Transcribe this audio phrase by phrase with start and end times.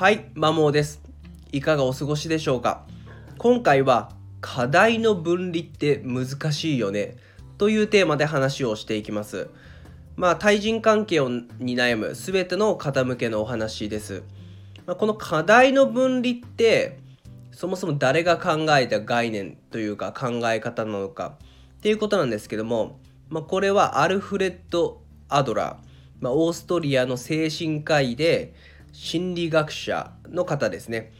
[0.00, 1.02] はい、マモです。
[1.52, 2.86] いかがお過ごしでしょうか？
[3.36, 7.18] 今回は課題の分離って難しいよね
[7.58, 9.50] というテーマで話をしていきます。
[10.16, 14.22] まあ、対人関係をに悩む全ての方向けのお話です。
[14.86, 16.98] まあ、この課題の分離って
[17.52, 21.36] そもそも誰が考えた概念というか考え方なのか
[21.76, 25.76] っていうことなんですけども、まあ、これはアルフレッド・アドラー、
[26.20, 28.54] まあ、オーストリアの精神科医で
[28.92, 31.12] 心理学者の方ですね。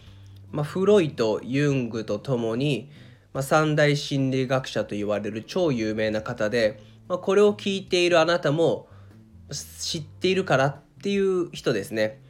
[0.51, 2.91] まあ、フロイト、ユングとともに、
[3.33, 8.88] まあ、三大心理学者と言われる超有名な方で、まあ、これを聞いているあなたも
[9.52, 12.20] 知っているからっていう人ですね。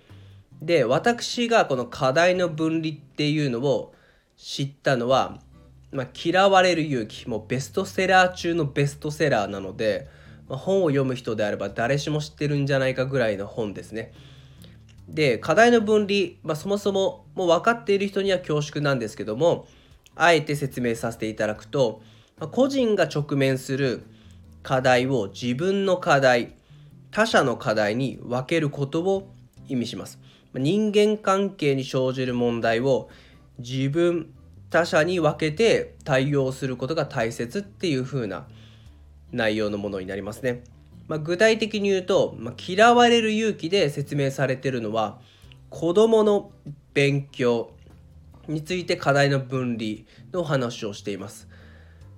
[0.62, 3.94] で私がこの課題の分離っていうのを
[4.36, 5.38] 知ったのは、
[5.90, 10.08] まあ、嫌われる勇気もベストセラー中のベストセラーなので、
[10.48, 14.12] ま、本を読む人であれば誰しも知ってるんじゃないかぐらいの本ですね。
[15.14, 19.66] で課題の分離、まあ、そもそももう分かっている人には恐縮なんですけども
[20.14, 22.02] あえて説明させていただくと、
[22.38, 24.02] まあ、個人が直面する
[24.62, 26.54] 課題を自分の課題
[27.10, 29.32] 他者の課題に分けることを
[29.68, 30.18] 意味します。
[30.54, 33.08] 人間関係に生じる問題を
[33.58, 34.32] 自分
[34.68, 38.46] 他者に分けて対応することが大切っていう風な
[39.32, 40.62] 内容のものになりますね。
[41.10, 45.18] まあ、具体的に言うと、まあ、嫌われる勇気で説明されてるのは
[45.68, 46.52] 子どもの
[46.94, 47.72] 勉強
[48.46, 51.48] について課題の分離の話をしています。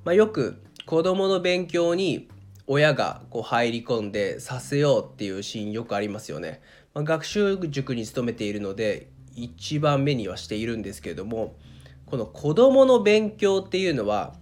[0.04, 2.28] まあ、よく子どもの勉強に
[2.66, 6.60] 親がこう入り込んでさせようっていうシーンよくありますよね。
[6.92, 11.56] まあ、学習塾に勤めているので一番目にはしているんですけれども
[12.04, 14.34] この子どもの勉強っていうのは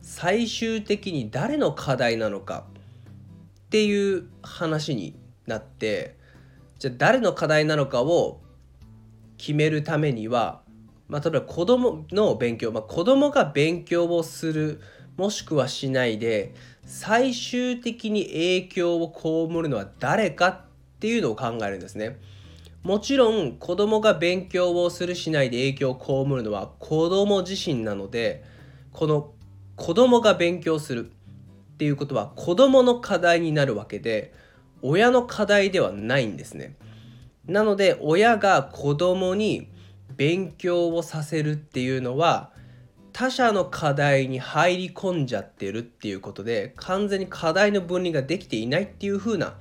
[0.00, 2.64] 最終的に誰の課題なのか
[3.68, 5.14] っていう話に
[5.46, 6.16] なって
[6.78, 8.40] じゃあ誰の課題なのかを
[9.36, 10.62] 決めるためには、
[11.06, 14.80] まあ、例えば子どもの勉強、まあ、子どもが勉強をする
[15.18, 16.54] もしくはしないで
[16.86, 20.60] 最終的に影響を被るのは誰かっ
[20.98, 22.18] ていうのを考えるんですね。
[22.82, 28.44] もちろん子供が勉強をするしないで影響を被るのは子供自身なので
[28.92, 29.32] この
[29.76, 31.12] 子供が勉強する
[31.78, 34.34] っていうことは子供の課題になるわけで
[34.82, 36.74] 親の課題ではないんですね。
[37.46, 39.68] なので親が子供に
[40.16, 42.50] 勉強をさせるっていうのは
[43.12, 49.54] 他者の課題に入り込んじゃってるっていうことで完全に課題の分離ができていないっていう風な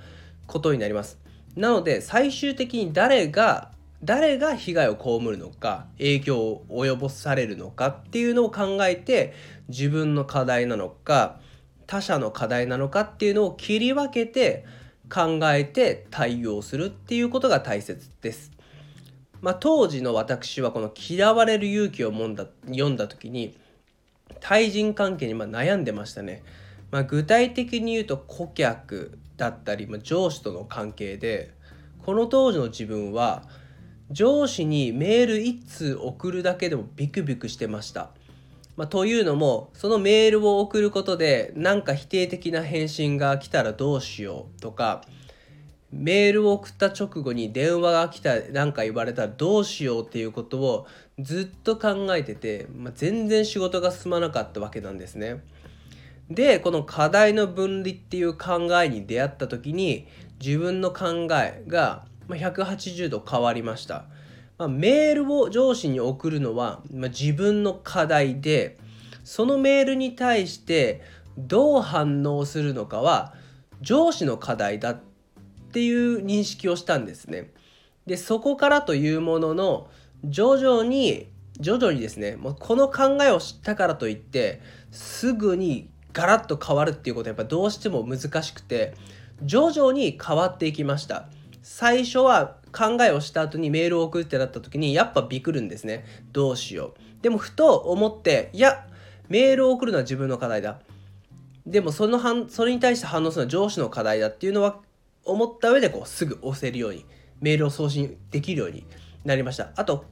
[0.48, 1.20] ことになります。
[1.56, 3.70] なので最終的に誰が
[4.04, 9.36] 誰が被害を被るのか影響を及ぼされるのかっていうのを考えて
[9.70, 11.40] 自分の課題なのか
[11.88, 14.66] 他者の課題なのかっていうのを切り分けて
[15.10, 18.52] 考えて対応するっていうことが大切です。
[19.42, 23.56] まあ、当時の私はこの「嫌われる勇気」を読んだ読んだ時に
[24.40, 26.44] 対人関係にま悩んでましたね。
[26.92, 31.52] まあ、具体的に言うと顧客だったり、まあ、上司との関係で
[32.06, 33.44] この当時の自分は
[34.10, 38.12] 上司にメール1通送るだけでもビクビクしてました。
[38.78, 45.02] まあ、というのもそのメールを送ることでなんか否定的な返信が来たらどうしようとか
[45.92, 55.44] メールを送った直後に電話が来た何か言われたらどうしようっていうことをずっと考えてて、まあ、全然仕事が進まなかったわけなんですね。
[56.30, 60.08] でこの課題の分離っていう考えに出会った時に
[60.44, 64.06] 自分の考えが180度変わりました。
[64.58, 68.78] まあ、メールを上司に送るのは、まあ、自分の課題で
[69.24, 71.02] そのメールに対して
[71.38, 73.34] どう反応するのかは
[73.82, 75.02] 上司の課題だっ
[75.72, 77.52] ていう認識をしたんですね。
[78.06, 79.90] でそこからというものの
[80.24, 81.28] 徐々に
[81.60, 88.96] 徐々にですねもうこの考えを知ったからといってすぐにガラッと変わるっていうことはやっぱどうしても難しくて
[89.44, 91.28] 徐々に変わっていきました
[91.70, 96.06] 最初は考えをした後にメールを送るってなった時にやっぱビクるんですね。
[96.32, 97.22] どうしよう。
[97.22, 98.88] でもふと思っていや
[99.28, 100.80] メールを送るのは自分の課題だ。
[101.68, 104.80] でもその反それに対して反応するのは上司の課題だっていうのは
[105.26, 107.06] 思った上でこうすぐ押せるように
[107.42, 108.86] メールを送信できるように
[109.26, 109.72] なりました。
[109.76, 110.06] あと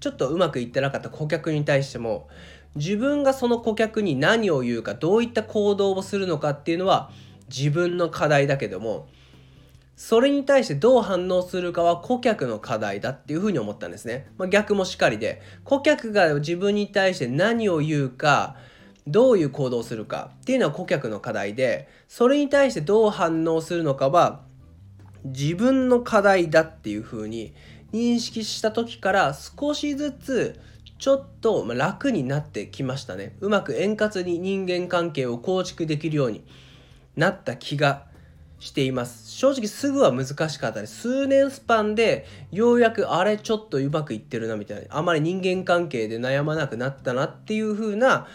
[0.00, 2.28] ちょっとうまくいってなかった顧客に対しても
[2.74, 7.10] 自分がその顧客に何を言うかどういった行動をするのかっていうのは
[7.48, 9.08] 自分の課題だけども
[10.04, 15.40] それに対してどう反応するかは顧客の課題だっていうふうに思ったんですね、まあ、逆もしかりで。
[15.62, 18.56] 顧客が自分に対して何を言うか
[19.06, 21.88] どういう行動をするかっていうのは顧客の課題で。
[22.08, 24.40] それに対してどう反応するのかは
[25.22, 27.54] 自分の課題だっていうふうに
[27.92, 30.60] 認識した時から少しずつ
[30.98, 33.36] ちょっと楽になってきましたね。
[33.40, 36.42] うまく円滑に人間関係を構築できるように
[37.14, 38.10] なった気が
[38.62, 39.28] しています。
[39.32, 41.00] 正直すぐは難しかったです。
[41.00, 44.84] 数年スパンでようやくあれちょっとうまくいってるなみたいな。
[44.90, 48.28] あまり人間関係で悩まなくなったなっていう風な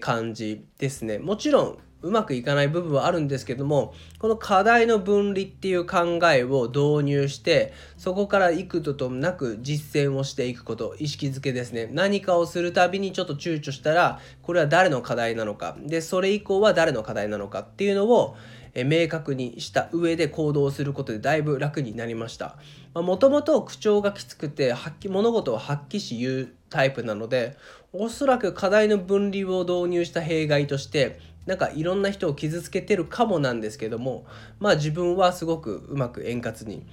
[0.00, 1.18] 感じですね。
[1.18, 11.90] もちろんうまくいかない部分はあるんですけどもこの課題の分離っていう考えを導入してそこから幾度となく実践をしていくこと意識づけですね。
[11.92, 15.76] 何かをするたびにちょっと躊躇したらこれは誰の課題なのか。
[15.78, 18.36] でそれ以降は誰の課題なのかっていうのを
[18.74, 22.56] え明確にした上で行動することでだいぶ楽になりました。
[22.94, 27.56] もともと口調がきつくて発揮物事を発揮し言うタイプなので
[27.92, 34.26] おそらく課題の分離を導入した弊害としてなんかいろんな人を傷つけてるかもなんですけども
[34.58, 36.86] まあ自分はすごくうまく円滑に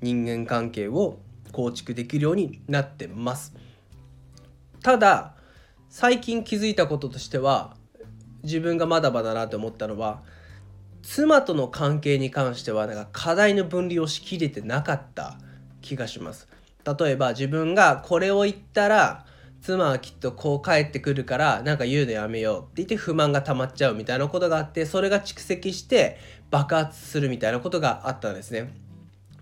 [0.00, 1.18] 人間関係を
[1.52, 3.54] 構築できるようになってます。
[4.82, 5.34] ただ
[5.88, 7.74] 最近気づいたこととしては
[8.42, 10.22] 自分がまだまだなと思ったのは
[11.02, 15.38] 妻との関係に関してはなんか課題の分離をしきれてなかった
[15.80, 16.48] 気がします。
[16.84, 19.26] 例えば自分がこれを言ったら
[19.60, 26.18] 妻はきっとこう帰ってくるからなんか言うのやめようって言って不満が溜まっちゃうみたいなことがあってそれが蓄積して
[26.50, 28.72] 爆発するみたいなことがあったんですね。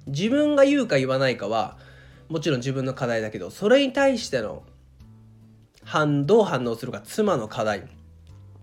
[0.07, 1.77] 自分が言うか言わないかは
[2.29, 4.63] もちろん自分の課題だけどそれに対しての
[5.85, 7.89] 反どう反応するか妻の課題。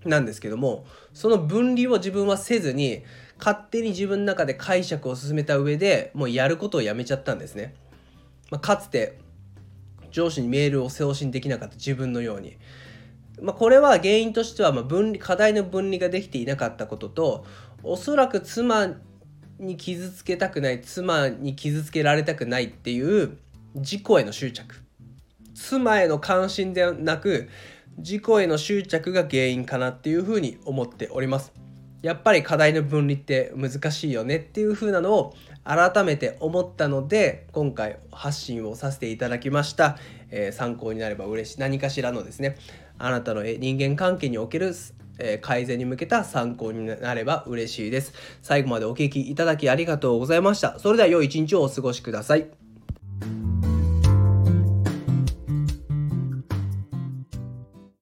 [0.05, 3.03] なんですけどもその分離を自分はせずに
[3.39, 7.73] 勝手に自分の中で解釈を進めた上でもうやることをやめちゃったんですね、
[8.51, 9.19] まあ、かつて
[10.11, 12.57] 上司にメールを送信できなかった自分のように。
[13.41, 17.45] まあ、これは原因としてはま分離課題の分離ができていなかったことと
[17.81, 18.93] おそらく妻
[19.59, 23.37] に傷つけたくない妻に傷つけられたくないっていう
[23.75, 24.75] 自己への執着
[25.55, 27.49] 妻への関心ではなく
[27.97, 31.53] 自己への執着が原因かなっていうふうに思っております
[32.01, 39.97] やっぱり課題の分離って難しいよねっていう風なのを改めて思ったので今回発信をさせていただきました、
[40.29, 42.57] えー、参考になれば嬉しい何かしらのですね
[42.97, 44.73] あなたの人間関係における
[45.19, 48.13] え改善に向けた参考になれば嬉しいです。
[48.41, 50.79] 最後までお聴きいただきありがとうございました。
[50.79, 52.62] それでは良い一日をお過ごしください。